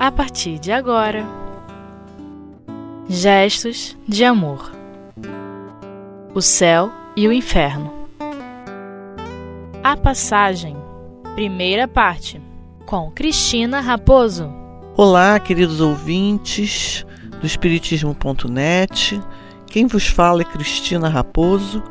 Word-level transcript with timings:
a 0.00 0.10
partir 0.10 0.58
de 0.58 0.72
agora. 0.72 1.26
Gestos 3.06 3.94
de 4.08 4.24
amor. 4.24 4.72
O 6.34 6.40
céu 6.40 6.90
e 7.14 7.28
o 7.28 7.32
inferno. 7.32 7.92
A 9.84 9.98
passagem, 9.98 10.74
primeira 11.34 11.86
parte, 11.86 12.40
com 12.86 13.10
Cristina 13.10 13.80
Raposo. 13.80 14.50
Olá, 14.96 15.38
queridos 15.38 15.82
ouvintes 15.82 17.04
do 17.38 17.44
Espiritismo.net. 17.46 19.20
Quem 19.66 19.86
vos 19.86 20.06
fala 20.06 20.40
é 20.40 20.46
Cristina 20.46 21.10
Raposo 21.10 21.82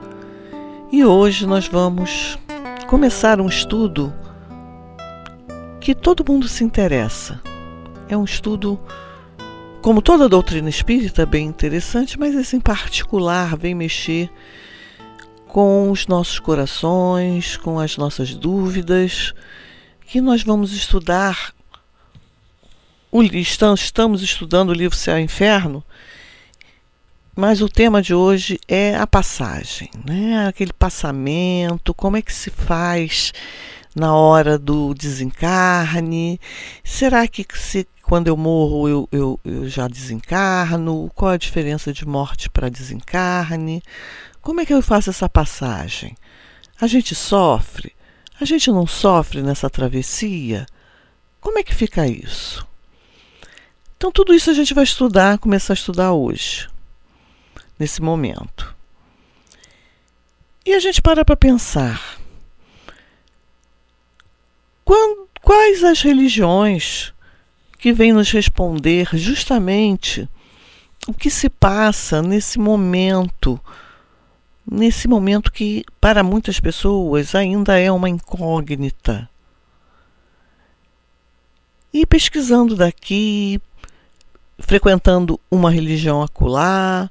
e 0.91 1.05
hoje 1.05 1.45
nós 1.45 1.67
vamos 1.67 2.39
começar 2.87 3.39
um 3.39 3.47
estudo 3.47 4.11
que 5.79 5.93
todo 5.93 6.25
mundo 6.27 6.47
se 6.47 6.63
interessa. 6.63 7.39
É 8.09 8.17
um 8.17 8.23
estudo, 8.23 8.79
como 9.83 10.01
toda 10.01 10.27
doutrina 10.27 10.67
espírita, 10.67 11.27
bem 11.27 11.45
interessante, 11.45 12.17
mas 12.19 12.33
esse 12.33 12.55
em 12.55 12.59
particular 12.59 13.55
vem 13.55 13.75
mexer 13.75 14.31
com 15.47 15.91
os 15.91 16.07
nossos 16.07 16.39
corações, 16.39 17.55
com 17.55 17.79
as 17.79 17.97
nossas 17.97 18.33
dúvidas, 18.33 19.31
que 20.07 20.19
nós 20.21 20.41
vamos 20.41 20.73
estudar. 20.73 21.53
Estamos 23.31 24.23
estudando 24.23 24.69
o 24.69 24.73
livro 24.73 24.97
Céu 24.97 25.19
e 25.19 25.21
Inferno, 25.21 25.83
mas 27.35 27.61
o 27.61 27.69
tema 27.69 28.01
de 28.01 28.15
hoje 28.15 28.59
é 28.67 28.95
a 28.95 29.05
passagem, 29.05 29.91
né? 30.03 30.47
aquele 30.47 30.73
passamento, 30.73 31.93
como 31.93 32.17
é 32.17 32.23
que 32.23 32.33
se 32.33 32.49
faz 32.49 33.31
na 33.95 34.15
hora 34.15 34.57
do 34.57 34.93
desencarne? 34.93 36.39
Será 36.83 37.27
que 37.27 37.45
se, 37.55 37.87
quando 38.09 38.27
eu 38.27 38.35
morro 38.35 38.89
eu, 38.89 39.09
eu, 39.11 39.39
eu 39.45 39.69
já 39.69 39.87
desencarno? 39.87 41.11
Qual 41.13 41.29
a 41.29 41.37
diferença 41.37 41.93
de 41.93 42.07
morte 42.07 42.49
para 42.49 42.67
desencarne? 42.67 43.83
Como 44.41 44.59
é 44.59 44.65
que 44.65 44.73
eu 44.73 44.81
faço 44.81 45.11
essa 45.11 45.29
passagem? 45.29 46.17
A 46.81 46.87
gente 46.87 47.13
sofre? 47.13 47.95
A 48.41 48.45
gente 48.45 48.71
não 48.71 48.87
sofre 48.87 49.43
nessa 49.43 49.69
travessia? 49.69 50.65
Como 51.39 51.59
é 51.59 51.63
que 51.63 51.75
fica 51.75 52.07
isso? 52.07 52.67
Então, 53.95 54.11
tudo 54.11 54.33
isso 54.33 54.49
a 54.49 54.55
gente 54.55 54.73
vai 54.73 54.85
estudar, 54.85 55.37
começar 55.37 55.73
a 55.73 55.75
estudar 55.75 56.11
hoje, 56.13 56.67
nesse 57.77 58.01
momento. 58.01 58.75
E 60.65 60.73
a 60.73 60.79
gente 60.79 60.99
para 60.99 61.23
para 61.23 61.37
pensar 61.37 62.17
quais 65.43 65.83
as 65.83 66.01
religiões 66.01 67.13
que 67.79 67.93
vêm 67.93 68.11
nos 68.11 68.29
responder 68.29 69.07
justamente 69.13 70.29
o 71.07 71.13
que 71.13 71.29
se 71.29 71.49
passa 71.49 72.21
nesse 72.21 72.59
momento, 72.59 73.59
nesse 74.69 75.07
momento 75.07 75.51
que 75.51 75.85
para 75.99 76.21
muitas 76.21 76.59
pessoas 76.59 77.33
ainda 77.33 77.79
é 77.79 77.89
uma 77.89 78.09
incógnita. 78.09 79.29
E 81.91 82.05
pesquisando 82.05 82.75
daqui, 82.75 83.61
frequentando 84.59 85.39
uma 85.49 85.71
religião 85.71 86.21
acolá 86.21 87.09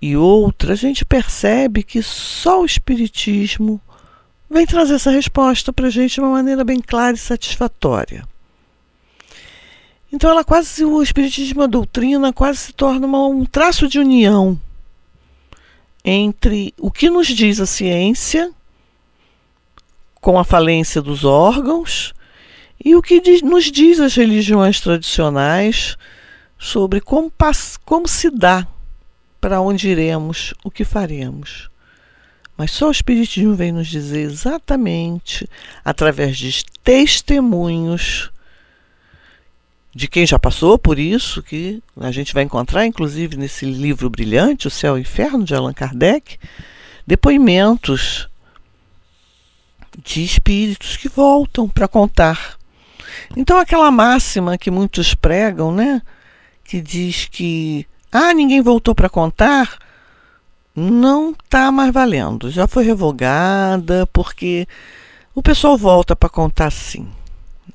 e 0.00 0.16
outra, 0.16 0.74
a 0.74 0.76
gente 0.76 1.04
percebe 1.04 1.82
que 1.82 2.00
só 2.02 2.62
o 2.62 2.64
Espiritismo 2.64 3.80
vem 4.48 4.64
trazer 4.64 4.94
essa 4.94 5.10
resposta 5.10 5.72
para 5.72 5.88
a 5.88 5.90
gente 5.90 6.14
de 6.14 6.20
uma 6.20 6.30
maneira 6.30 6.62
bem 6.62 6.80
clara 6.80 7.16
e 7.16 7.18
satisfatória. 7.18 8.24
Então, 10.14 10.30
ela 10.30 10.44
quase, 10.44 10.84
o 10.84 11.02
Espiritismo, 11.02 11.64
a 11.64 11.66
doutrina, 11.66 12.32
quase 12.32 12.58
se 12.60 12.72
torna 12.72 13.04
uma, 13.04 13.26
um 13.26 13.44
traço 13.44 13.88
de 13.88 13.98
união 13.98 14.56
entre 16.04 16.72
o 16.78 16.88
que 16.88 17.10
nos 17.10 17.26
diz 17.26 17.58
a 17.58 17.66
ciência, 17.66 18.52
com 20.20 20.38
a 20.38 20.44
falência 20.44 21.02
dos 21.02 21.24
órgãos, 21.24 22.14
e 22.82 22.94
o 22.94 23.02
que 23.02 23.20
diz, 23.20 23.42
nos 23.42 23.64
diz 23.64 23.98
as 23.98 24.14
religiões 24.14 24.80
tradicionais 24.80 25.96
sobre 26.56 27.00
como, 27.00 27.32
como 27.84 28.06
se 28.06 28.30
dá, 28.30 28.68
para 29.40 29.60
onde 29.60 29.88
iremos, 29.88 30.54
o 30.62 30.70
que 30.70 30.84
faremos. 30.84 31.68
Mas 32.56 32.70
só 32.70 32.86
o 32.86 32.92
Espiritismo 32.92 33.56
vem 33.56 33.72
nos 33.72 33.88
dizer 33.88 34.20
exatamente, 34.20 35.50
através 35.84 36.38
de 36.38 36.64
testemunhos 36.84 38.30
de 39.94 40.08
quem 40.08 40.26
já 40.26 40.38
passou 40.38 40.76
por 40.76 40.98
isso, 40.98 41.42
que 41.42 41.80
a 42.00 42.10
gente 42.10 42.34
vai 42.34 42.42
encontrar, 42.42 42.84
inclusive, 42.84 43.36
nesse 43.36 43.64
livro 43.64 44.10
brilhante, 44.10 44.66
O 44.66 44.70
Céu 44.70 44.96
e 44.96 45.00
o 45.00 45.02
Inferno, 45.02 45.44
de 45.44 45.54
Allan 45.54 45.72
Kardec, 45.72 46.36
depoimentos 47.06 48.28
de 50.02 50.24
espíritos 50.24 50.96
que 50.96 51.08
voltam 51.08 51.68
para 51.68 51.86
contar. 51.86 52.56
Então, 53.36 53.56
aquela 53.56 53.90
máxima 53.92 54.58
que 54.58 54.70
muitos 54.70 55.14
pregam, 55.14 55.72
né, 55.72 56.02
que 56.64 56.80
diz 56.80 57.28
que 57.30 57.86
ah, 58.10 58.34
ninguém 58.34 58.60
voltou 58.60 58.94
para 58.96 59.08
contar, 59.08 59.78
não 60.74 61.30
está 61.30 61.70
mais 61.70 61.92
valendo. 61.92 62.50
Já 62.50 62.66
foi 62.66 62.84
revogada, 62.84 64.08
porque 64.12 64.66
o 65.34 65.42
pessoal 65.42 65.78
volta 65.78 66.16
para 66.16 66.28
contar 66.28 66.72
sim. 66.72 67.08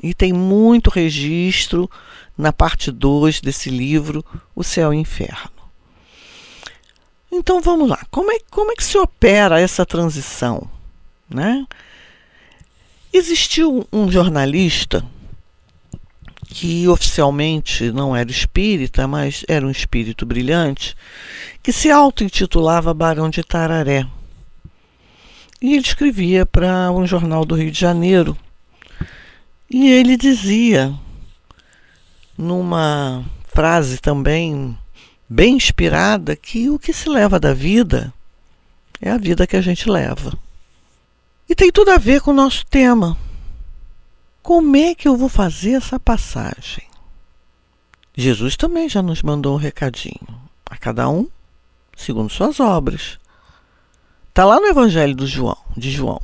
E 0.01 0.13
tem 0.13 0.31
muito 0.31 0.89
registro 0.89 1.89
na 2.37 2.53
parte 2.53 2.91
2 2.91 3.41
desse 3.41 3.69
livro, 3.69 4.23
O 4.55 4.63
Céu 4.63 4.93
e 4.93 4.97
o 4.97 4.99
Inferno. 4.99 5.51
Então 7.31 7.61
vamos 7.61 7.89
lá. 7.89 8.05
Como 8.09 8.31
é, 8.31 8.39
como 8.49 8.71
é 8.71 8.75
que 8.75 8.83
se 8.83 8.97
opera 8.97 9.59
essa 9.59 9.85
transição? 9.85 10.69
Né? 11.29 11.65
Existiu 13.13 13.87
um 13.91 14.11
jornalista 14.11 15.05
que 16.47 16.87
oficialmente 16.87 17.91
não 17.91 18.15
era 18.15 18.31
espírita, 18.31 19.07
mas 19.07 19.45
era 19.47 19.65
um 19.65 19.69
espírito 19.69 20.25
brilhante, 20.25 20.95
que 21.61 21.71
se 21.71 21.91
auto-intitulava 21.91 22.93
Barão 22.93 23.29
de 23.29 23.43
Tararé. 23.43 24.07
E 25.61 25.73
ele 25.73 25.85
escrevia 25.85 26.45
para 26.45 26.89
um 26.91 27.05
jornal 27.05 27.45
do 27.45 27.55
Rio 27.55 27.69
de 27.69 27.79
Janeiro. 27.79 28.35
E 29.69 29.87
ele 29.87 30.17
dizia, 30.17 30.93
numa 32.37 33.23
frase 33.45 33.99
também 33.99 34.77
bem 35.29 35.55
inspirada, 35.55 36.35
que 36.35 36.69
o 36.69 36.79
que 36.79 36.91
se 36.91 37.07
leva 37.07 37.39
da 37.39 37.53
vida 37.53 38.11
é 38.99 39.11
a 39.11 39.17
vida 39.17 39.45
que 39.45 39.55
a 39.55 39.61
gente 39.61 39.87
leva. 39.89 40.33
E 41.47 41.53
tem 41.53 41.71
tudo 41.71 41.91
a 41.91 41.97
ver 41.97 42.21
com 42.21 42.31
o 42.31 42.33
nosso 42.33 42.65
tema. 42.65 43.15
Como 44.41 44.75
é 44.75 44.95
que 44.95 45.07
eu 45.07 45.15
vou 45.15 45.29
fazer 45.29 45.73
essa 45.73 45.99
passagem? 45.99 46.87
Jesus 48.15 48.57
também 48.57 48.89
já 48.89 49.01
nos 49.01 49.21
mandou 49.21 49.53
um 49.53 49.59
recadinho. 49.59 50.27
A 50.69 50.77
cada 50.77 51.07
um, 51.09 51.27
segundo 51.95 52.31
suas 52.31 52.59
obras. 52.59 53.19
Está 54.29 54.45
lá 54.45 54.59
no 54.59 54.67
Evangelho 54.67 55.15
do 55.15 55.27
João, 55.27 55.57
de 55.75 55.91
João. 55.91 56.21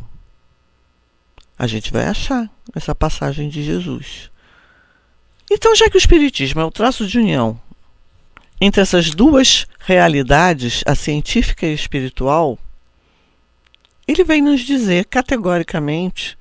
A 1.58 1.68
gente 1.68 1.92
vai 1.92 2.06
achar 2.06 2.50
essa 2.74 2.96
passagem 2.96 3.50
de 3.50 3.64
Jesus. 3.64 4.30
Então, 5.52 5.76
já 5.76 5.90
que 5.90 5.98
o 5.98 6.00
Espiritismo 6.00 6.62
é 6.62 6.66
o 6.66 6.72
traço 6.72 7.06
de 7.06 7.20
união 7.20 7.60
entre 8.60 8.82
essas 8.82 9.10
duas 9.12 9.68
realidades, 9.80 10.82
a 10.88 10.96
científica 10.96 11.66
e 11.66 11.72
a 11.72 11.74
espiritual, 11.74 12.58
ele 14.08 14.24
vem 14.24 14.42
nos 14.42 14.62
dizer 14.62 15.06
categoricamente 15.06 16.38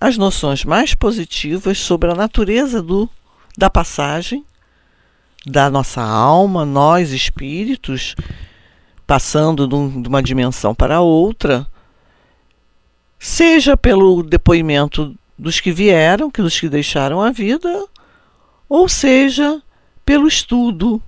as 0.00 0.16
noções 0.16 0.64
mais 0.64 0.94
positivas 0.94 1.78
sobre 1.78 2.10
a 2.10 2.14
natureza 2.14 2.82
do, 2.82 3.08
da 3.56 3.68
passagem 3.68 4.44
da 5.46 5.70
nossa 5.70 6.02
alma, 6.02 6.64
nós 6.64 7.10
espíritos, 7.10 8.14
passando 9.06 9.66
de, 9.66 9.74
um, 9.74 10.02
uma 10.06 10.22
dimensão 10.22 10.74
para 10.74 11.00
outra, 11.00 11.66
seja 13.18 13.76
pelo 13.76 14.22
depoimento 14.22 15.16
dos 15.38 15.60
que 15.60 15.70
vieram, 15.70 16.30
que 16.30 16.42
dos 16.42 16.58
que 16.58 16.68
deixaram 16.68 17.22
a 17.22 17.30
vida, 17.30 17.86
ou 18.68 18.88
seja 18.88 19.62
pelo 20.04 20.26
estudo 20.26 21.02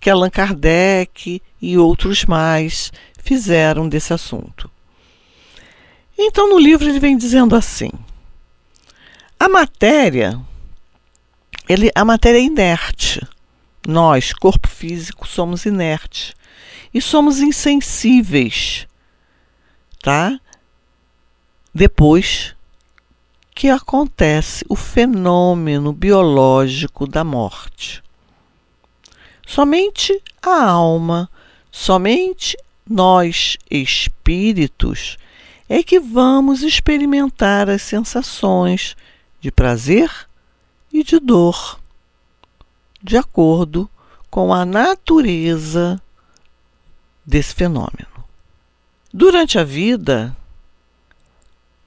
que 0.00 0.10
Allan 0.10 0.28
Kardec 0.28 1.40
e 1.62 1.78
outros 1.78 2.26
mais 2.26 2.92
fizeram 3.22 3.88
desse 3.88 4.12
assunto. 4.12 4.70
Então, 6.16 6.48
no 6.48 6.58
livro 6.58 6.88
ele 6.88 7.00
vem 7.00 7.16
dizendo 7.16 7.56
assim: 7.56 7.90
a 9.40 9.48
matéria, 9.48 10.38
ele, 11.68 11.90
a 11.94 12.04
matéria 12.04 12.38
é 12.38 12.42
inerte. 12.42 13.26
Nós, 13.86 14.32
corpo 14.32 14.68
físico, 14.68 15.28
somos 15.28 15.66
inertes 15.66 16.34
e 16.92 17.00
somos 17.00 17.40
insensíveis, 17.40 18.86
tá? 20.02 20.38
Depois 21.74 22.54
que 23.54 23.70
acontece 23.70 24.64
o 24.68 24.74
fenômeno 24.74 25.92
biológico 25.92 27.06
da 27.06 27.22
morte. 27.22 28.02
Somente 29.46 30.20
a 30.42 30.64
alma, 30.64 31.30
somente 31.70 32.56
nós, 32.88 33.56
espíritos, 33.70 35.16
é 35.68 35.82
que 35.82 36.00
vamos 36.00 36.62
experimentar 36.62 37.70
as 37.70 37.82
sensações 37.82 38.96
de 39.40 39.52
prazer 39.52 40.10
e 40.92 41.04
de 41.04 41.18
dor, 41.20 41.78
de 43.02 43.16
acordo 43.16 43.88
com 44.30 44.52
a 44.52 44.64
natureza 44.64 46.00
desse 47.24 47.54
fenômeno. 47.54 48.08
Durante 49.12 49.58
a 49.58 49.64
vida, 49.64 50.36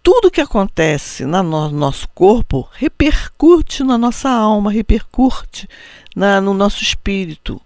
tudo 0.08 0.32
que 0.32 0.40
acontece 0.40 1.26
no 1.26 1.70
nosso 1.70 2.08
corpo 2.16 2.70
repercute 2.72 3.84
na 3.84 3.98
nossa 3.98 4.30
alma, 4.30 4.72
repercute 4.72 5.68
na, 6.16 6.40
no 6.40 6.54
nosso 6.54 6.82
espírito. 6.82 7.60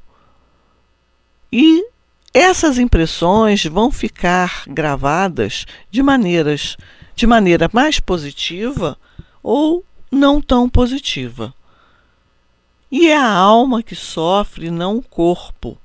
E 1.54 1.86
essas 2.34 2.80
impressões 2.80 3.64
vão 3.66 3.92
ficar 3.92 4.64
gravadas 4.66 5.68
de 5.92 6.02
maneiras 6.02 6.78
de 7.16 7.28
maneira 7.28 7.70
mais 7.72 8.00
positiva 8.00 8.98
ou 9.44 9.86
não 10.12 10.42
tão 10.42 10.68
positiva. 10.68 11.54
E 12.92 13.08
é 13.08 13.18
a 13.18 13.32
alma 13.32 13.84
que 13.84 13.96
sofre, 13.96 14.72
não 14.72 14.98
o 14.98 15.04
corpo. 15.04 15.78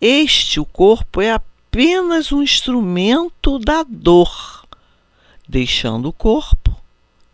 Este, 0.00 0.58
o 0.58 0.64
corpo, 0.64 1.20
é 1.20 1.30
apenas 1.30 2.32
um 2.32 2.42
instrumento 2.42 3.56
da 3.60 3.84
dor. 3.88 4.55
Deixando 5.48 6.08
o 6.08 6.12
corpo, 6.12 6.74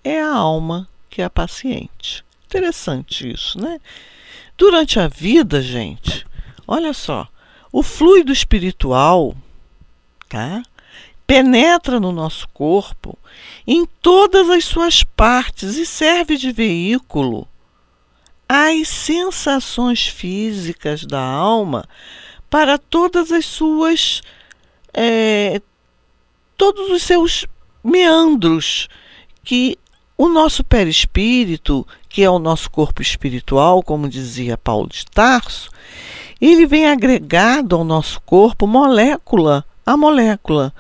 é 0.05 0.21
a 0.21 0.35
alma 0.35 0.89
que 1.09 1.23
é 1.23 1.25
a 1.25 1.31
paciente. 1.31 2.25
Interessante 2.47 3.31
isso, 3.31 3.61
né? 3.61 3.81
Durante 4.57 5.01
a 5.01 5.09
vida, 5.09 5.61
gente, 5.63 6.27
olha 6.67 6.93
só, 6.93 7.27
o 7.73 7.83
fluido 7.83 8.33
espiritual, 8.33 9.35
tá? 10.29 10.63
Penetra 11.27 11.99
no 11.99 12.13
nosso 12.13 12.47
corpo 12.49 13.19
em 13.67 13.87
todas 13.87 14.51
as 14.51 14.65
suas 14.65 15.03
partes 15.03 15.77
e 15.77 15.87
serve 15.87 16.37
de 16.37 16.53
veículo 16.53 17.49
às 18.49 18.89
sensações 18.89 20.07
físicas 20.07 21.07
da 21.07 21.23
alma 21.23 21.89
para 22.51 22.77
todas 22.77 23.33
as 23.33 23.47
suas 23.47 24.21
é, 24.93 25.63
todos 26.59 26.91
os 26.91 27.03
seus 27.03 27.47
meandros 27.83 28.89
que 29.45 29.79
o 30.17 30.29
nosso 30.29 30.63
perispírito, 30.63 31.87
que 32.09 32.23
é 32.23 32.31
o 32.31 32.39
nosso 32.39 32.71
corpo 32.71 33.03
espiritual, 33.03 33.83
como 33.83 34.09
dizia 34.09 34.57
Paulo 34.57 34.89
de 34.89 35.05
Tarso, 35.07 35.71
ele 36.41 36.67
vem 36.67 36.87
agregado 36.87 37.77
ao 37.77 37.85
nosso 37.85 38.21
corpo 38.21 38.67
molécula 38.67 39.65
a 39.85 39.97
molécula. 39.97 40.73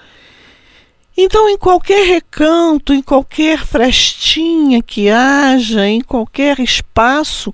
Então, 1.16 1.48
em 1.48 1.58
qualquer 1.58 2.06
recanto, 2.06 2.94
em 2.94 3.02
qualquer 3.02 3.64
frestinha 3.66 4.82
que 4.82 5.10
haja, 5.10 5.86
em 5.86 6.00
qualquer 6.00 6.58
espaço, 6.58 7.52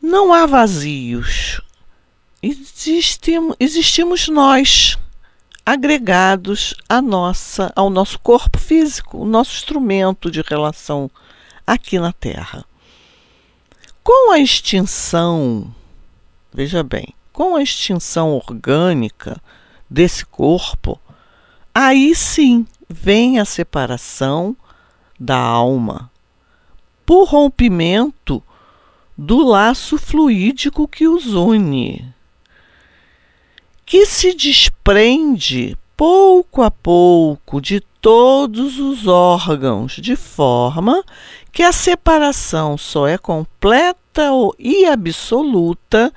não 0.00 0.32
há 0.32 0.46
vazios. 0.46 1.60
Existimos, 2.42 3.56
existimos 3.58 4.28
nós, 4.28 4.96
agregados 5.66 6.74
à 6.88 7.02
nossa, 7.02 7.72
ao 7.76 7.90
nosso 7.90 8.18
corpo 8.20 8.58
físico, 8.58 9.18
o 9.18 9.26
nosso 9.26 9.52
instrumento 9.56 10.30
de 10.30 10.40
relação 10.40 11.10
aqui 11.66 11.98
na 11.98 12.12
Terra. 12.12 12.64
Com 14.02 14.30
a 14.30 14.38
extinção 14.38 15.74
Veja 16.56 16.82
bem, 16.82 17.08
com 17.34 17.54
a 17.54 17.62
extinção 17.62 18.32
orgânica 18.32 19.38
desse 19.90 20.24
corpo, 20.24 20.98
aí 21.74 22.14
sim 22.14 22.66
vem 22.88 23.38
a 23.38 23.44
separação 23.44 24.56
da 25.20 25.36
alma, 25.36 26.10
por 27.04 27.28
rompimento 27.28 28.42
do 29.18 29.46
laço 29.46 29.98
fluídico 29.98 30.88
que 30.88 31.06
os 31.06 31.26
une, 31.26 32.10
que 33.86 34.04
se 34.04 34.34
desprende 34.34 35.78
pouco 35.96 36.60
a 36.60 36.70
pouco 36.72 37.60
de 37.60 37.80
todos 37.80 38.80
os 38.80 39.06
órgãos, 39.06 39.92
de 39.92 40.16
forma 40.16 41.04
que 41.52 41.62
a 41.62 41.70
separação 41.70 42.76
só 42.76 43.06
é 43.06 43.16
completa 43.16 44.24
e 44.58 44.84
absoluta 44.86 46.12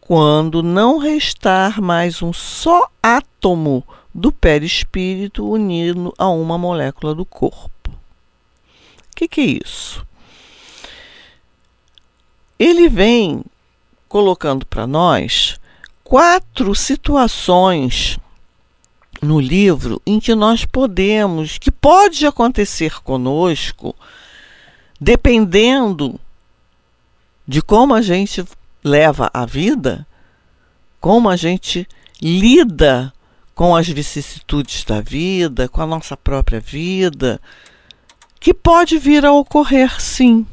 quando 0.00 0.62
não 0.62 0.98
restar 0.98 1.82
mais 1.82 2.22
um 2.22 2.32
só 2.32 2.88
átomo 3.02 3.84
do 4.14 4.30
perispírito 4.30 5.46
unido 5.48 6.14
a 6.16 6.28
uma 6.28 6.56
molécula 6.56 7.14
do 7.14 7.24
corpo. 7.24 7.90
O 7.90 9.16
que, 9.16 9.26
que 9.26 9.40
é 9.40 9.44
isso? 9.64 10.06
Ele 12.58 12.88
vem 12.88 13.44
colocando 14.08 14.64
para 14.64 14.86
nós 14.86 15.58
quatro 16.04 16.74
situações 16.74 18.18
no 19.20 19.40
livro 19.40 20.02
em 20.04 20.18
que 20.18 20.34
nós 20.34 20.64
podemos, 20.64 21.56
que 21.58 21.70
pode 21.70 22.26
acontecer 22.26 23.00
conosco, 23.02 23.94
dependendo 25.00 26.18
de 27.46 27.62
como 27.62 27.94
a 27.94 28.02
gente 28.02 28.44
leva 28.82 29.30
a 29.32 29.46
vida, 29.46 30.06
como 31.00 31.28
a 31.28 31.36
gente 31.36 31.86
lida 32.20 33.12
com 33.54 33.76
as 33.76 33.88
vicissitudes 33.88 34.84
da 34.84 35.00
vida, 35.00 35.68
com 35.68 35.82
a 35.82 35.86
nossa 35.86 36.16
própria 36.16 36.60
vida, 36.60 37.40
que 38.40 38.52
pode 38.52 38.98
vir 38.98 39.24
a 39.24 39.32
ocorrer 39.32 40.00
sim. 40.00 40.46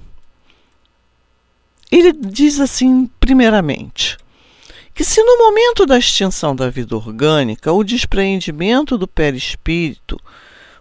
Ele 1.92 2.14
diz 2.14 2.60
assim, 2.60 3.10
primeiramente, 3.20 4.18
que 5.00 5.06
se 5.06 5.24
no 5.24 5.38
momento 5.38 5.86
da 5.86 5.98
extinção 5.98 6.54
da 6.54 6.70
vida 6.70 6.94
orgânica 6.94 7.72
o 7.72 7.86
despreendimento 7.86 8.98
do 8.98 9.08
perispírito 9.08 10.20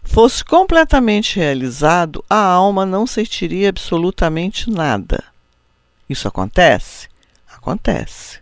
fosse 0.03 0.45
completamente 0.45 1.37
realizado, 1.37 2.25
a 2.29 2.43
alma 2.43 2.85
não 2.85 3.07
sentiria 3.07 3.69
absolutamente 3.69 4.69
nada. 4.71 5.23
Isso 6.11 6.27
acontece? 6.27 7.09
Acontece. 7.49 8.41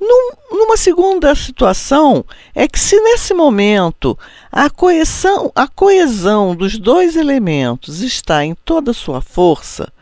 Num, 0.00 0.32
numa 0.50 0.76
segunda 0.76 1.32
situação, 1.36 2.24
é 2.52 2.66
que 2.66 2.80
se 2.80 3.00
nesse 3.00 3.32
momento 3.32 4.18
a 4.50 4.68
coesão, 4.68 5.52
a 5.54 5.68
coesão 5.68 6.56
dos 6.56 6.80
dois 6.80 7.14
elementos 7.14 8.00
está 8.00 8.44
em 8.44 8.56
toda 8.56 8.92
sua 8.92 9.20
força, 9.20 9.92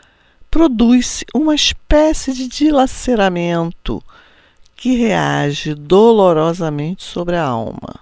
produz-se 0.51 1.27
uma 1.35 1.55
espécie 1.55 2.33
de 2.33 2.49
dilaceramento 2.49 4.03
que 4.81 4.97
reage 4.97 5.75
dolorosamente 5.75 7.05
sobre 7.05 7.37
a 7.37 7.45
alma. 7.45 8.01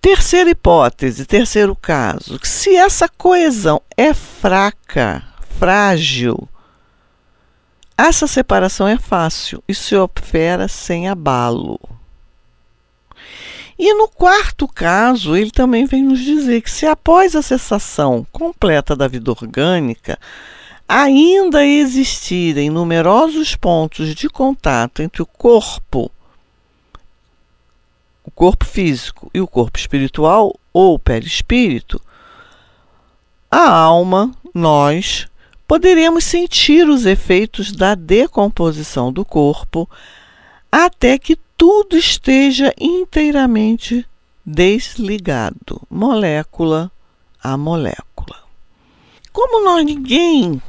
Terceira 0.00 0.50
hipótese, 0.50 1.24
terceiro 1.24 1.76
caso, 1.76 2.40
se 2.42 2.74
essa 2.74 3.08
coesão 3.08 3.80
é 3.96 4.12
fraca, 4.12 5.22
frágil, 5.60 6.48
essa 7.96 8.26
separação 8.26 8.88
é 8.88 8.98
fácil 8.98 9.62
e 9.68 9.72
se 9.72 9.94
opera 9.94 10.66
sem 10.66 11.08
abalo. 11.08 11.78
E 13.78 13.94
no 13.94 14.08
quarto 14.08 14.66
caso, 14.66 15.36
ele 15.36 15.52
também 15.52 15.86
vem 15.86 16.02
nos 16.02 16.18
dizer 16.18 16.62
que 16.62 16.70
se 16.70 16.84
após 16.84 17.36
a 17.36 17.42
cessação 17.42 18.26
completa 18.32 18.96
da 18.96 19.06
vida 19.06 19.30
orgânica, 19.30 20.18
ainda 20.88 21.64
existirem 21.64 22.70
numerosos 22.70 23.56
pontos 23.56 24.14
de 24.14 24.28
contato 24.28 25.02
entre 25.02 25.22
o 25.22 25.26
corpo, 25.26 26.10
o 28.24 28.30
corpo 28.30 28.64
físico 28.64 29.30
e 29.34 29.40
o 29.40 29.46
corpo 29.46 29.78
espiritual 29.78 30.54
ou 30.72 30.98
perispírito, 30.98 32.00
a 33.50 33.70
alma, 33.70 34.32
nós, 34.54 35.26
poderemos 35.66 36.24
sentir 36.24 36.88
os 36.88 37.06
efeitos 37.06 37.72
da 37.72 37.94
decomposição 37.94 39.12
do 39.12 39.24
corpo 39.24 39.88
até 40.70 41.18
que 41.18 41.36
tudo 41.56 41.96
esteja 41.96 42.72
inteiramente 42.78 44.06
desligado, 44.44 45.80
molécula 45.90 46.90
a 47.42 47.56
molécula. 47.56 48.36
Como 49.32 49.64
nós 49.64 49.84
ninguém 49.84 50.60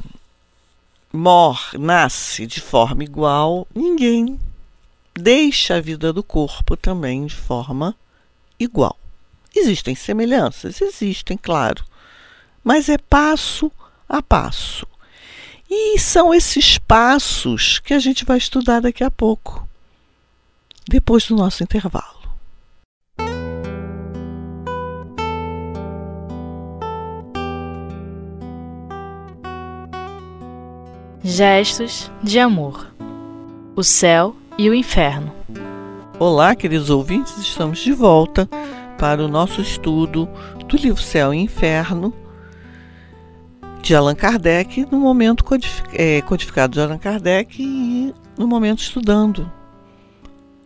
morre, 1.12 1.78
nasce 1.78 2.46
de 2.46 2.60
forma 2.60 3.02
igual, 3.04 3.66
ninguém 3.74 4.38
deixa 5.14 5.76
a 5.76 5.80
vida 5.80 6.12
do 6.12 6.22
corpo 6.22 6.76
também 6.76 7.26
de 7.26 7.34
forma 7.34 7.94
igual. 8.58 8.96
Existem 9.54 9.94
semelhanças? 9.94 10.80
Existem, 10.80 11.36
claro. 11.36 11.84
mas 12.62 12.88
é 12.88 12.98
passo 12.98 13.72
a 14.08 14.22
passo. 14.22 14.86
E 15.70 15.98
são 15.98 16.32
esses 16.32 16.78
passos 16.78 17.78
que 17.78 17.92
a 17.92 17.98
gente 17.98 18.24
vai 18.24 18.38
estudar 18.38 18.80
daqui 18.80 19.04
a 19.04 19.10
pouco, 19.10 19.68
depois 20.88 21.26
do 21.26 21.36
nosso 21.36 21.62
intervalo. 21.62 22.17
Gestos 31.22 32.08
de 32.22 32.38
amor. 32.38 32.92
O 33.74 33.82
céu 33.82 34.36
e 34.56 34.70
o 34.70 34.74
inferno. 34.74 35.32
Olá, 36.16 36.54
queridos 36.54 36.90
ouvintes, 36.90 37.36
estamos 37.38 37.80
de 37.80 37.92
volta 37.92 38.48
para 38.96 39.24
o 39.24 39.28
nosso 39.28 39.60
estudo 39.60 40.28
do 40.68 40.76
livro 40.76 41.02
Céu 41.02 41.34
e 41.34 41.38
Inferno 41.38 42.14
de 43.82 43.96
Allan 43.96 44.14
Kardec, 44.14 44.86
no 44.92 45.00
momento 45.00 45.44
é, 45.92 46.22
codificado 46.22 46.74
de 46.74 46.80
Allan 46.80 46.98
Kardec 46.98 47.60
e 47.60 48.14
no 48.36 48.46
momento 48.46 48.78
estudando 48.78 49.50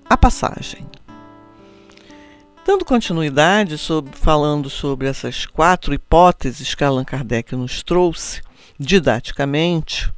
a 0.04 0.18
passagem. 0.18 0.86
Dando 2.66 2.84
continuidade, 2.84 3.78
sobre, 3.78 4.12
falando 4.12 4.68
sobre 4.68 5.08
essas 5.08 5.46
quatro 5.46 5.94
hipóteses 5.94 6.74
que 6.74 6.84
Allan 6.84 7.04
Kardec 7.04 7.56
nos 7.56 7.82
trouxe 7.82 8.42
didaticamente, 8.78 10.12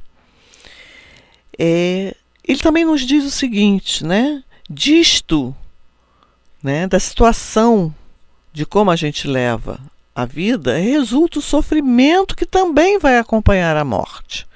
é, 1.57 2.15
ele 2.43 2.59
também 2.59 2.85
nos 2.85 3.01
diz 3.01 3.25
o 3.25 3.31
seguinte, 3.31 4.05
né? 4.05 4.43
Disto, 4.69 5.55
né, 6.61 6.87
da 6.87 6.99
situação 6.99 7.93
de 8.51 8.65
como 8.65 8.89
a 8.89 8.95
gente 8.95 9.27
leva 9.27 9.79
a 10.15 10.25
vida, 10.25 10.77
resulta 10.77 11.39
o 11.39 11.41
sofrimento 11.41 12.35
que 12.35 12.45
também 12.45 12.97
vai 12.97 13.17
acompanhar 13.17 13.75
a 13.75 13.83
morte. 13.83 14.47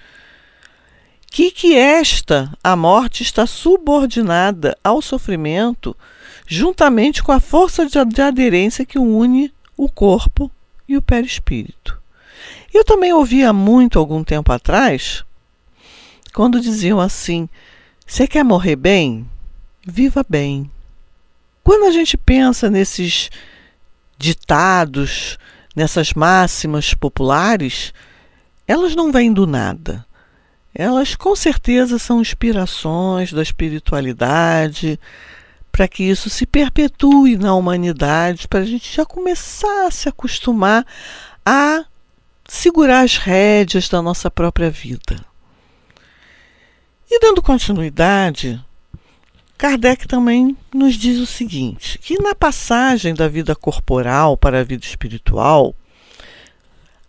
Que 1.28 1.52
que 1.52 1.76
esta, 1.76 2.52
a 2.64 2.76
morte, 2.76 3.22
está 3.22 3.46
subordinada 3.46 4.78
ao 4.84 5.02
sofrimento, 5.02 5.96
juntamente 6.48 7.22
com 7.22 7.32
a 7.32 7.40
força 7.40 7.86
de, 7.86 8.04
de 8.06 8.22
aderência 8.22 8.86
que 8.86 8.98
une 8.98 9.54
o 9.78 9.90
corpo 9.90 10.50
e 10.88 10.98
o 10.98 11.02
perispírito. 11.02 12.00
Eu 12.74 12.84
também 12.84 13.14
ouvia 13.14 13.54
muito 13.54 14.00
algum 14.00 14.24
tempo 14.24 14.52
atrás, 14.52 15.24
quando 16.34 16.62
diziam 16.62 17.00
assim: 17.00 17.50
você 18.06 18.28
quer 18.28 18.44
morrer 18.44 18.76
bem? 18.76 19.30
Viva 19.86 20.26
bem. 20.28 20.70
Quando 21.64 21.86
a 21.86 21.92
gente 21.92 22.18
pensa 22.18 22.70
nesses 22.70 23.30
ditados, 24.18 25.38
nessas 25.76 26.14
máximas 26.14 26.94
populares, 26.94 27.94
elas 28.68 28.96
não 28.96 29.12
vêm 29.12 29.32
do 29.32 29.46
nada. 29.46 30.06
Elas 30.74 31.16
com 31.16 31.36
certeza 31.36 32.00
são 32.00 32.22
inspirações 32.22 33.32
da 33.32 33.42
espiritualidade 33.42 35.00
para 35.72 35.88
que 35.88 36.04
isso 36.04 36.30
se 36.30 36.46
perpetue 36.46 37.38
na 37.38 37.54
humanidade, 37.56 38.48
para 38.48 38.62
a 38.62 38.66
gente 38.66 38.94
já 38.94 39.06
começar 39.06 39.88
a 39.88 39.92
se 39.92 40.10
acostumar 40.10 40.86
a 41.46 41.86
segurar 42.48 43.02
as 43.02 43.18
rédeas 43.18 43.88
da 43.88 44.02
nossa 44.02 44.32
própria 44.32 44.70
vida. 44.70 45.29
E 47.12 47.20
dando 47.20 47.42
continuidade, 47.42 48.64
Kardec 49.58 50.08
também 50.08 50.56
nos 50.72 50.94
diz 50.94 51.18
o 51.18 51.26
seguinte: 51.26 51.98
que 51.98 52.22
na 52.22 52.36
passagem 52.36 53.16
da 53.16 53.28
vida 53.28 53.56
corporal 53.56 54.38
para 54.38 54.60
a 54.60 54.64
vida 54.64 54.86
espiritual, 54.86 55.76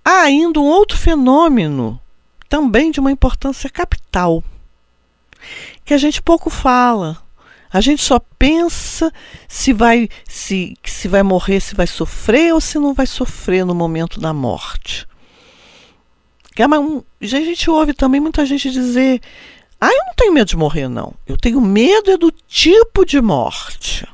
há 0.02 0.22
ainda 0.22 0.58
um 0.58 0.64
outro 0.64 0.96
fenômeno, 0.96 2.00
também 2.48 2.90
de 2.90 2.98
uma 2.98 3.12
importância 3.12 3.68
capital, 3.68 4.42
que 5.84 5.92
a 5.92 5.98
gente 5.98 6.22
pouco 6.22 6.48
fala. 6.48 7.22
A 7.72 7.80
gente 7.80 8.02
só 8.02 8.18
pensa 8.36 9.12
se 9.46 9.72
vai 9.72 10.08
se, 10.26 10.76
se 10.82 11.06
vai 11.06 11.22
morrer, 11.22 11.60
se 11.60 11.76
vai 11.76 11.86
sofrer 11.86 12.52
ou 12.52 12.60
se 12.60 12.80
não 12.80 12.92
vai 12.92 13.06
sofrer 13.06 13.64
no 13.64 13.76
momento 13.76 14.18
da 14.18 14.32
morte. 14.32 15.06
Que 16.52 16.62
é 16.62 16.66
a 16.66 17.26
gente 17.44 17.70
ouve 17.70 17.94
também 17.94 18.20
muita 18.20 18.44
gente 18.44 18.72
dizer 18.72 19.20
ah, 19.80 19.90
eu 19.90 20.04
não 20.06 20.14
tenho 20.14 20.32
medo 20.32 20.48
de 20.48 20.56
morrer, 20.56 20.88
não. 20.88 21.14
Eu 21.26 21.38
tenho 21.38 21.60
medo 21.60 22.10
é 22.10 22.18
do 22.18 22.30
tipo 22.30 23.06
de 23.06 23.20
morte. 23.20 24.06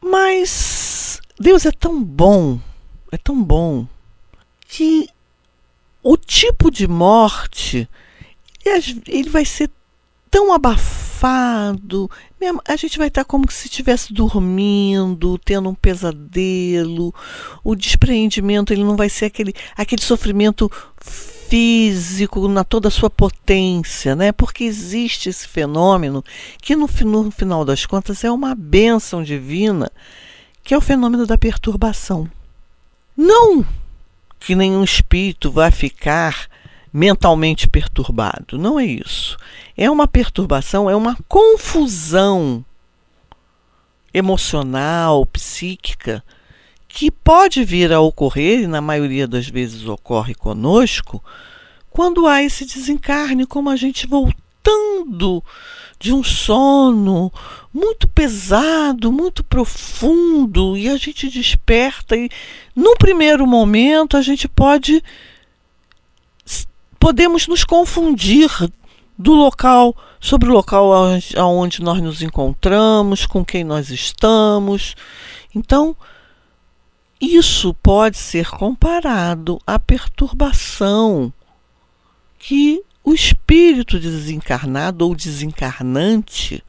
Mas 0.00 1.20
Deus 1.38 1.66
é 1.66 1.70
tão 1.70 2.02
bom, 2.02 2.58
é 3.12 3.18
tão 3.18 3.42
bom, 3.42 3.86
que 4.68 5.08
o 6.02 6.16
tipo 6.16 6.70
de 6.70 6.86
morte 6.86 7.88
ele 9.06 9.28
vai 9.28 9.44
ser 9.44 9.70
tão 10.30 10.52
abafado, 10.52 12.10
a 12.66 12.76
gente 12.76 12.98
vai 12.98 13.08
estar 13.08 13.24
como 13.24 13.50
se 13.50 13.66
estivesse 13.66 14.12
dormindo, 14.12 15.38
tendo 15.38 15.68
um 15.68 15.74
pesadelo, 15.74 17.14
o 17.62 17.74
despreendimento 17.74 18.72
ele 18.72 18.84
não 18.84 18.96
vai 18.96 19.08
ser 19.08 19.26
aquele, 19.26 19.54
aquele 19.76 20.02
sofrimento 20.02 20.70
físico 21.48 22.48
na 22.48 22.64
toda 22.64 22.88
a 22.88 22.90
sua 22.90 23.10
potência, 23.10 24.16
né? 24.16 24.32
Porque 24.32 24.64
existe 24.64 25.28
esse 25.28 25.46
fenômeno 25.46 26.24
que 26.60 26.74
no, 26.74 26.88
no 27.04 27.30
final 27.30 27.64
das 27.64 27.86
contas 27.86 28.24
é 28.24 28.30
uma 28.30 28.54
bênção 28.54 29.22
divina, 29.22 29.90
que 30.62 30.74
é 30.74 30.78
o 30.78 30.80
fenômeno 30.80 31.26
da 31.26 31.38
perturbação. 31.38 32.28
Não 33.16 33.64
que 34.40 34.54
nenhum 34.54 34.84
espírito 34.84 35.50
vai 35.50 35.70
ficar 35.70 36.48
mentalmente 36.92 37.68
perturbado, 37.68 38.58
não 38.58 38.78
é 38.78 38.84
isso. 38.84 39.36
É 39.76 39.90
uma 39.90 40.06
perturbação, 40.06 40.88
é 40.88 40.94
uma 40.94 41.16
confusão 41.26 42.64
emocional, 44.12 45.26
psíquica, 45.26 46.22
que 46.94 47.10
pode 47.10 47.64
vir 47.64 47.92
a 47.92 48.00
ocorrer, 48.00 48.60
e 48.60 48.66
na 48.68 48.80
maioria 48.80 49.26
das 49.26 49.48
vezes 49.48 49.84
ocorre 49.84 50.32
conosco, 50.32 51.22
quando 51.90 52.28
há 52.28 52.40
esse 52.40 52.64
desencarne, 52.64 53.44
como 53.46 53.68
a 53.68 53.74
gente 53.74 54.06
voltando 54.06 55.42
de 55.98 56.12
um 56.12 56.22
sono 56.22 57.32
muito 57.72 58.06
pesado, 58.06 59.10
muito 59.10 59.42
profundo, 59.42 60.76
e 60.76 60.88
a 60.88 60.96
gente 60.96 61.28
desperta 61.28 62.16
e 62.16 62.30
no 62.76 62.94
primeiro 62.96 63.44
momento 63.44 64.16
a 64.16 64.22
gente 64.22 64.46
pode 64.46 65.02
podemos 67.00 67.48
nos 67.48 67.64
confundir 67.64 68.48
do 69.18 69.34
local 69.34 69.96
sobre 70.20 70.48
o 70.48 70.52
local 70.52 70.92
aonde 71.36 71.82
nós 71.82 72.00
nos 72.00 72.22
encontramos, 72.22 73.26
com 73.26 73.44
quem 73.44 73.64
nós 73.64 73.90
estamos. 73.90 74.94
Então, 75.54 75.96
isso 77.24 77.74
pode 77.74 78.16
ser 78.16 78.50
comparado 78.50 79.60
à 79.66 79.78
perturbação 79.78 81.32
que 82.38 82.82
o 83.04 83.12
espírito 83.12 84.00
desencarnado 84.00 85.06
ou 85.06 85.14
desencarnante 85.14 86.64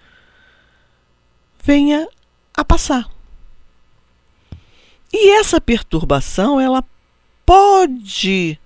venha 1.63 2.07
a 2.55 2.63
passar. 2.63 3.09
E 5.11 5.31
essa 5.39 5.59
perturbação, 5.61 6.59
ela 6.59 6.83
pode 7.45 8.59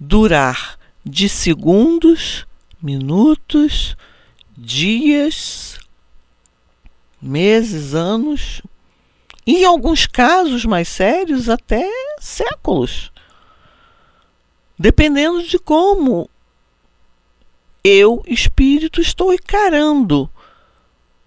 durar 0.00 0.78
de 1.04 1.28
segundos, 1.28 2.46
minutos, 2.80 3.96
dias, 4.56 5.78
meses, 7.20 7.94
anos, 7.94 8.62
em 9.46 9.64
alguns 9.64 10.06
casos 10.06 10.64
mais 10.64 10.88
sérios, 10.88 11.48
até 11.48 11.88
séculos. 12.20 13.10
Dependendo 14.78 15.42
de 15.42 15.58
como 15.58 16.28
eu, 17.84 18.22
espírito, 18.26 19.00
estou 19.00 19.32
encarando 19.32 20.30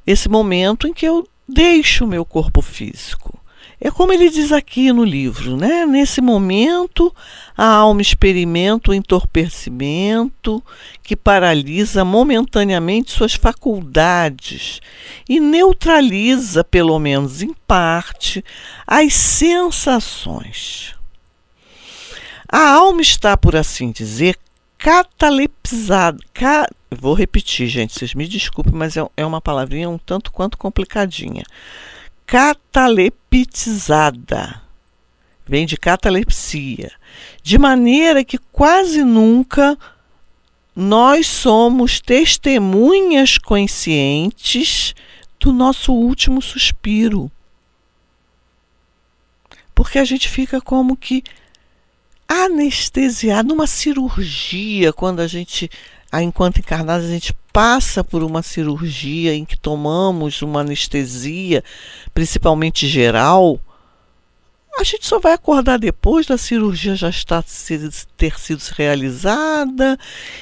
esse 0.07 0.29
momento 0.29 0.87
em 0.87 0.93
que 0.93 1.05
eu 1.05 1.27
deixo 1.47 2.05
o 2.05 2.07
meu 2.07 2.23
corpo 2.23 2.61
físico. 2.61 3.39
É 3.85 3.91
como 3.91 4.11
ele 4.11 4.31
diz 4.31 4.51
aqui 4.51 4.91
no 4.91 5.03
livro, 5.03 5.55
né? 5.55 5.85
Nesse 5.85 6.19
momento, 6.19 7.15
a 7.55 7.67
alma 7.67 8.01
experimenta 8.01 8.89
o 8.89 8.93
entorpecimento 8.95 10.63
que 11.03 11.15
paralisa 11.15 12.03
momentaneamente 12.03 13.11
suas 13.11 13.35
faculdades 13.35 14.81
e 15.29 15.39
neutraliza, 15.39 16.63
pelo 16.63 16.97
menos 16.97 17.43
em 17.43 17.53
parte, 17.67 18.43
as 18.87 19.13
sensações. 19.13 20.95
A 22.49 22.71
alma 22.71 23.03
está, 23.03 23.37
por 23.37 23.55
assim 23.55 23.91
dizer, 23.91 24.35
catalepsada. 24.79 26.17
Ca... 26.33 26.67
Vou 26.89 27.13
repetir, 27.13 27.67
gente, 27.67 27.93
vocês 27.93 28.15
me 28.15 28.27
desculpem, 28.27 28.73
mas 28.73 28.97
é, 28.97 29.07
é 29.15 29.23
uma 29.23 29.39
palavrinha 29.39 29.87
um 29.87 29.99
tanto 29.99 30.31
quanto 30.31 30.57
complicadinha 30.57 31.43
cataleptizada, 32.25 34.61
vem 35.45 35.65
de 35.65 35.77
catalepsia, 35.77 36.91
de 37.43 37.57
maneira 37.57 38.23
que 38.23 38.37
quase 38.37 39.03
nunca 39.03 39.77
nós 40.75 41.27
somos 41.27 41.99
testemunhas 42.01 43.37
conscientes 43.37 44.95
do 45.39 45.53
nosso 45.53 45.93
último 45.93 46.41
suspiro. 46.41 47.31
Porque 49.73 49.99
a 49.99 50.05
gente 50.05 50.27
fica 50.27 50.59
como 50.59 50.97
que 50.97 51.23
anestesiado. 52.27 53.49
Numa 53.49 53.67
cirurgia, 53.67 54.91
quando 54.91 55.19
a 55.19 55.27
gente, 55.27 55.69
enquanto 56.13 56.59
encarnado, 56.59 57.05
a 57.05 57.09
gente 57.09 57.35
passa 57.55 58.03
por 58.03 58.21
uma 58.21 58.43
cirurgia 58.43 59.33
em 59.33 59.45
que 59.45 59.57
tomamos 59.57 60.41
uma 60.41 60.59
anestesia, 60.59 61.63
principalmente 62.13 62.85
geral, 62.85 63.57
a 64.77 64.83
gente 64.83 65.05
só 65.05 65.19
vai 65.19 65.31
acordar 65.31 65.79
depois 65.79 66.25
da 66.25 66.37
cirurgia 66.37 66.97
já 66.97 67.07
estar 67.07 67.45
ter 68.17 68.37
sido 68.37 68.61
realizada, 68.75 69.97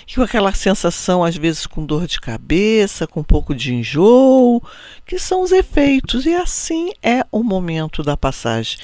e 0.07 0.15
com 0.15 0.23
aquela 0.23 0.51
sensação, 0.55 1.23
às 1.23 1.35
vezes, 1.37 1.67
com 1.67 1.85
dor 1.85 2.07
de 2.07 2.19
cabeça, 2.19 3.05
com 3.05 3.19
um 3.19 3.23
pouco 3.23 3.53
de 3.53 3.75
enjoo, 3.75 4.59
que 5.05 5.19
são 5.19 5.43
os 5.43 5.51
efeitos. 5.51 6.25
E 6.25 6.33
assim 6.33 6.93
é 7.03 7.23
o 7.31 7.43
momento 7.43 8.01
da 8.01 8.17
passagem. 8.17 8.79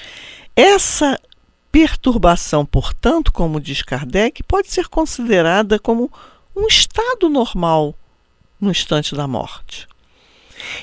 Essa 0.55 1.19
perturbação, 1.71 2.63
portanto, 2.63 3.33
como 3.33 3.59
diz 3.59 3.81
Kardec, 3.81 4.43
pode 4.43 4.71
ser 4.71 4.87
considerada 4.87 5.79
como 5.79 6.11
um 6.55 6.67
estado 6.67 7.27
normal 7.27 7.95
no 8.59 8.71
instante 8.71 9.15
da 9.15 9.27
morte. 9.27 9.87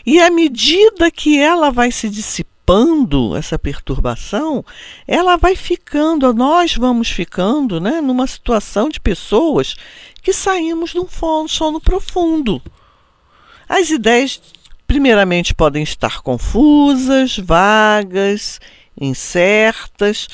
E 0.05 0.21
à 0.21 0.31
medida 0.31 1.11
que 1.11 1.39
ela 1.39 1.71
vai 1.71 1.91
se 1.91 2.09
dissipando, 2.09 3.37
essa 3.37 3.59
perturbação, 3.59 4.65
ela 5.07 5.37
vai 5.37 5.55
ficando, 5.55 6.33
nós 6.35 6.75
vamos 6.75 7.11
ficando, 7.11 7.81
né, 7.81 8.01
numa 8.01 8.27
situação 8.27 8.89
de 8.89 8.99
pessoas 8.99 9.77
que 10.23 10.33
saímos 10.33 10.91
de 10.91 10.99
um 10.99 11.07
sono 11.47 11.81
profundo. 11.81 12.61
As 13.69 13.91
ideias, 13.91 14.41
primeiramente, 14.87 15.55
podem 15.55 15.83
estar 15.83 16.23
confusas, 16.23 17.37
vagas, 17.39 18.61
incertas, 19.01 20.27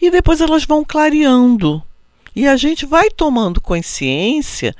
e 0.00 0.10
depois 0.10 0.40
elas 0.40 0.64
vão 0.64 0.84
clareando. 0.84 1.82
E 2.34 2.46
a 2.46 2.56
gente 2.56 2.84
vai 2.84 3.10
tomando 3.10 3.60
consciência 3.60 4.74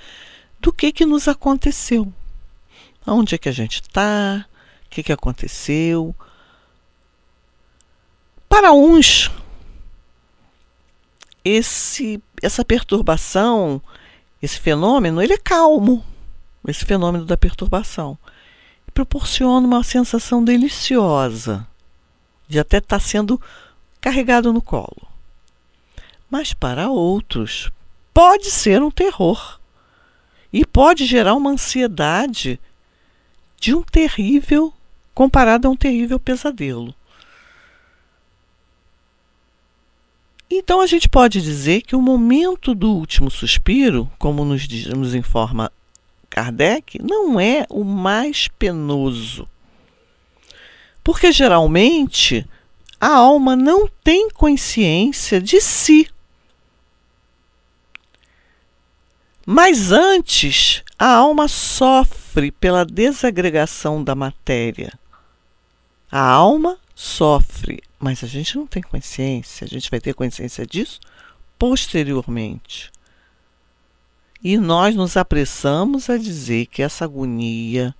do 0.61 0.73
que, 0.73 0.93
que 0.93 1.07
nos 1.07 1.29
aconteceu. 1.29 2.13
Onde 3.07 3.35
é 3.35 3.39
que 3.39 3.49
a 3.49 3.53
gente 3.53 3.81
está? 3.83 4.47
O 4.87 4.91
que, 4.91 5.03
que 5.03 5.13
aconteceu? 5.13 6.15
Para 8.49 8.73
uns, 8.73 9.31
esse, 11.45 12.23
essa 12.43 12.65
perturbação, 12.65 13.81
esse 14.43 14.59
fenômeno, 14.59 15.23
ele 15.23 15.35
é 15.35 15.39
calmo, 15.39 16.05
esse 16.67 16.85
fenômeno 16.85 17.25
da 17.25 17.37
perturbação. 17.37 18.19
Proporciona 18.93 19.67
uma 19.67 19.85
sensação 19.85 20.43
deliciosa 20.43 21.67
de 22.49 22.59
até 22.59 22.79
estar 22.79 22.99
tá 22.99 23.05
sendo 23.05 23.41
carregado 24.01 24.53
no 24.53 24.63
colo. 24.63 25.07
Mas 26.31 26.53
para 26.53 26.91
outros, 26.91 27.71
pode 28.13 28.51
ser 28.51 28.83
um 28.83 28.91
terror 28.91 29.58
e 30.53 30.65
pode 30.65 31.05
gerar 31.05 31.35
uma 31.35 31.51
ansiedade 31.51 32.59
de 33.61 33.75
um 33.75 33.83
terrível, 33.83 34.73
comparado 35.15 35.69
a 35.69 35.71
um 35.71 35.77
terrível 35.77 36.19
pesadelo. 36.19 36.95
Então 40.51 40.81
a 40.81 40.87
gente 40.87 41.09
pode 41.09 41.43
dizer 41.43 41.83
que 41.83 41.95
o 41.95 42.01
momento 42.01 42.75
do 42.75 42.91
último 42.91 43.31
suspiro, 43.31 44.11
como 44.19 44.45
nos, 44.45 44.67
nos 44.87 45.15
informa 45.15 45.71
Kardec, 46.31 46.99
não 47.03 47.39
é 47.39 47.67
o 47.69 47.85
mais 47.85 48.49
penoso. 48.59 49.47
Porque 51.05 51.33
geralmente 51.33 52.47
a 53.01 53.15
alma 53.15 53.55
não 53.55 53.89
tem 54.03 54.31
consciência 54.31 55.41
de 55.41 55.61
si. 55.61 56.09
Mas 59.51 59.93
antes, 59.93 60.83
a 60.99 61.15
alma 61.15 61.49
sofre 61.49 62.51
pela 62.51 62.85
desagregação 62.85 64.05
da 64.05 64.15
matéria. 64.15 64.93
A 66.11 66.21
alma 66.21 66.77
sofre 66.95 67.83
mas 67.99 68.23
a 68.23 68.27
gente 68.27 68.57
não 68.57 68.67
tem 68.67 68.83
consciência, 68.83 69.65
a 69.65 69.69
gente 69.69 69.91
vai 69.91 70.01
ter 70.01 70.15
consciência 70.15 70.65
disso 70.65 71.01
posteriormente. 71.59 72.93
E 74.43 74.57
nós 74.57 74.95
nos 74.95 75.17
apressamos 75.17 76.09
a 76.09 76.17
dizer 76.17 76.67
que 76.67 76.81
essa 76.81 77.05
agonia, 77.05 77.93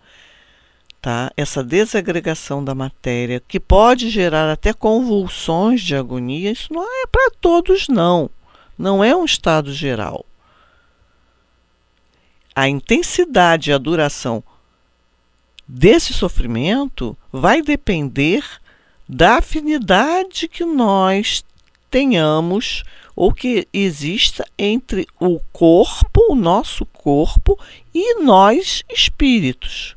tá? 1.03 1.33
essa 1.37 1.65
desagregação 1.65 2.65
da 2.65 2.77
matéria, 2.77 3.43
que 3.49 3.59
pode 3.59 4.09
gerar 4.09 4.49
até 4.49 4.73
convulsões 4.73 5.81
de 5.81 5.97
agonia, 5.97 6.53
isso 6.53 6.73
não 6.73 6.85
é 6.85 7.07
para 7.09 7.33
todos, 7.41 7.89
não. 7.89 8.31
Não 8.79 9.03
é 9.03 9.17
um 9.17 9.25
estado 9.25 9.73
geral. 9.75 10.25
A 12.61 12.69
intensidade 12.69 13.71
e 13.71 13.73
a 13.73 13.79
duração 13.79 14.43
desse 15.65 16.13
sofrimento 16.13 17.17
vai 17.33 17.63
depender 17.63 18.45
da 19.09 19.37
afinidade 19.37 20.49
que 20.49 20.65
nós 20.65 21.45
tenhamos 21.89 22.83
ou 23.15 23.33
que 23.33 23.69
exista 23.73 24.45
entre 24.59 25.07
o 25.21 25.39
corpo, 25.53 26.33
o 26.33 26.35
nosso 26.35 26.85
corpo 26.85 27.57
e 27.95 28.21
nós 28.25 28.83
espíritos. 28.91 29.95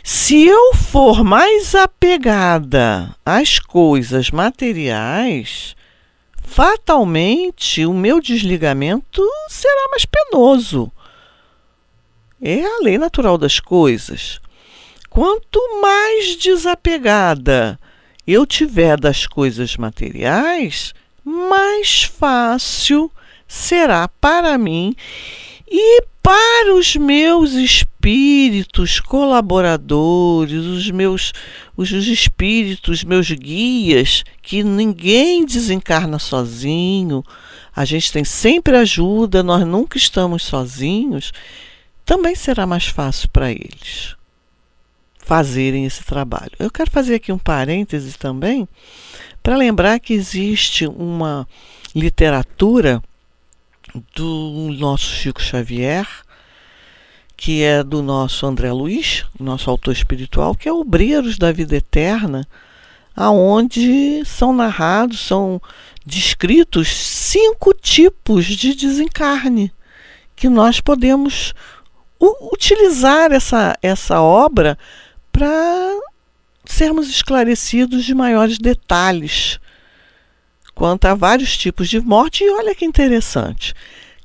Se 0.00 0.46
eu 0.46 0.74
for 0.74 1.24
mais 1.24 1.74
apegada 1.74 3.12
às 3.26 3.58
coisas 3.58 4.30
materiais, 4.30 5.74
fatalmente 6.42 7.86
o 7.86 7.94
meu 7.94 8.20
desligamento 8.20 9.22
será 9.48 9.88
mais 9.90 10.04
penoso. 10.04 10.90
É 12.40 12.64
a 12.64 12.78
lei 12.82 12.98
natural 12.98 13.38
das 13.38 13.60
coisas. 13.60 14.40
Quanto 15.08 15.60
mais 15.80 16.36
desapegada 16.36 17.78
eu 18.26 18.46
tiver 18.46 18.98
das 18.98 19.26
coisas 19.26 19.76
materiais, 19.76 20.94
mais 21.24 22.02
fácil 22.02 23.10
será 23.46 24.08
para 24.08 24.56
mim 24.56 24.96
e 25.68 26.02
para 26.22 26.74
os 26.74 26.96
meus 26.96 27.84
espíritos 28.02 28.98
colaboradores, 28.98 30.64
os 30.64 30.90
meus 30.90 31.32
os 31.76 31.90
espíritos, 31.92 33.04
meus 33.04 33.30
guias, 33.30 34.24
que 34.42 34.64
ninguém 34.64 35.46
desencarna 35.46 36.18
sozinho, 36.18 37.24
a 37.74 37.84
gente 37.84 38.12
tem 38.12 38.24
sempre 38.24 38.76
ajuda, 38.76 39.42
nós 39.42 39.64
nunca 39.64 39.96
estamos 39.96 40.42
sozinhos, 40.42 41.32
também 42.04 42.34
será 42.34 42.66
mais 42.66 42.86
fácil 42.86 43.28
para 43.30 43.52
eles 43.52 44.16
fazerem 45.18 45.86
esse 45.86 46.02
trabalho. 46.02 46.50
Eu 46.58 46.70
quero 46.70 46.90
fazer 46.90 47.14
aqui 47.14 47.30
um 47.32 47.38
parêntese 47.38 48.18
também 48.18 48.68
para 49.40 49.56
lembrar 49.56 50.00
que 50.00 50.12
existe 50.12 50.86
uma 50.88 51.46
literatura 51.94 53.00
do 54.14 54.74
nosso 54.76 55.06
Chico 55.06 55.40
Xavier, 55.40 56.06
que 57.42 57.60
é 57.60 57.82
do 57.82 58.02
nosso 58.02 58.46
André 58.46 58.70
Luiz, 58.70 59.24
nosso 59.36 59.68
autor 59.68 59.90
espiritual, 59.90 60.54
que 60.54 60.68
é 60.68 60.72
Obreiros 60.72 61.36
da 61.36 61.50
Vida 61.50 61.74
Eterna, 61.74 62.46
aonde 63.16 64.24
são 64.24 64.52
narrados, 64.52 65.18
são 65.18 65.60
descritos 66.06 66.86
cinco 66.86 67.74
tipos 67.74 68.44
de 68.46 68.76
desencarne 68.76 69.72
que 70.36 70.48
nós 70.48 70.80
podemos 70.80 71.52
utilizar 72.20 73.32
essa, 73.32 73.76
essa 73.82 74.20
obra 74.20 74.78
para 75.32 75.98
sermos 76.64 77.10
esclarecidos 77.10 78.04
de 78.04 78.14
maiores 78.14 78.56
detalhes 78.56 79.58
quanto 80.76 81.06
a 81.06 81.14
vários 81.16 81.56
tipos 81.56 81.88
de 81.88 82.00
morte. 82.00 82.44
E 82.44 82.50
olha 82.50 82.72
que 82.72 82.84
interessante: 82.84 83.74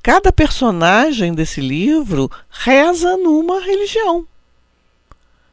cada 0.08 0.32
personagem 0.32 1.34
desse 1.34 1.60
livro 1.60 2.30
reza 2.48 3.14
numa 3.18 3.60
religião. 3.60 4.26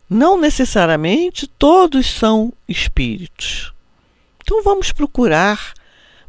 Não 0.09 0.39
necessariamente 0.39 1.45
todos 1.45 2.09
são 2.09 2.53
espíritos. 2.65 3.73
Então 4.41 4.63
vamos 4.63 4.93
procurar 4.93 5.73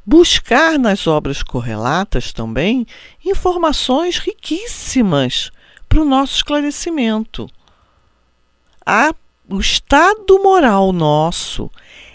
buscar 0.04 0.76
nas 0.76 1.06
obras 1.06 1.40
correlatas 1.40 2.32
também 2.32 2.84
informações 3.24 4.18
riquíssimas 4.18 5.52
para 5.88 6.00
o 6.00 6.04
nosso 6.04 6.34
esclarecimento 6.34 7.48
a, 8.84 9.14
o 9.48 9.60
estado 9.60 10.42
moral 10.42 10.92
nosso 10.92 11.70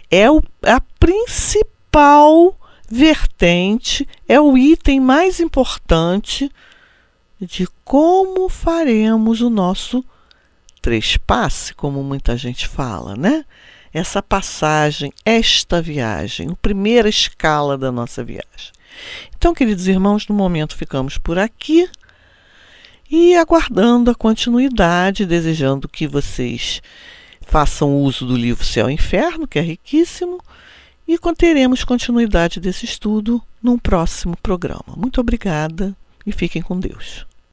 é 0.10 0.30
o, 0.30 0.44
a 0.62 0.82
principal 1.00 2.58
vertente, 2.92 4.08
é 4.28 4.40
o 4.40 4.58
item 4.58 5.00
mais 5.00 5.40
importante 5.40 6.52
de 7.40 7.68
como 7.84 8.50
faremos 8.50 9.42
o 9.42 9.50
nosso 9.50 10.04
trespasse, 10.82 11.74
como 11.74 12.04
muita 12.04 12.36
gente 12.36 12.68
fala, 12.68 13.16
né? 13.16 13.46
Essa 13.94 14.22
passagem, 14.22 15.12
esta 15.26 15.82
viagem, 15.82 16.50
a 16.50 16.56
primeira 16.56 17.10
escala 17.10 17.78
da 17.78 17.92
nossa 17.92 18.24
viagem. 18.24 18.72
Então, 19.36 19.54
queridos 19.54 19.88
irmãos, 19.88 20.28
no 20.28 20.36
momento 20.36 20.76
ficamos 20.76 21.18
por 21.18 21.38
aqui 21.38 21.90
e 23.10 23.36
aguardando 23.36 24.10
a 24.12 24.16
continuidade, 24.16 25.26
desejando 25.26 25.90
que 25.90 26.08
vocês 26.08 26.82
façam 27.42 27.98
uso 27.98 28.26
do 28.26 28.36
livro 28.38 28.64
Céu 28.64 28.90
e 28.90 28.94
Inferno, 28.94 29.48
que 29.48 29.60
é 29.60 29.62
riquíssimo, 29.62 30.40
e 31.14 31.36
teremos 31.36 31.84
continuidade 31.84 32.58
desse 32.58 32.86
estudo 32.86 33.42
num 33.62 33.78
próximo 33.78 34.38
programa. 34.42 34.96
Muito 34.96 35.20
obrigada 35.20 35.94
e 36.26 36.32
fiquem 36.32 36.62
com 36.62 36.80
Deus. 36.80 37.26